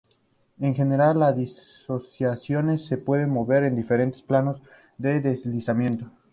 [0.59, 4.59] En general las dislocaciones se pueden mover en diferentes planos
[4.97, 6.09] de deslizamiento.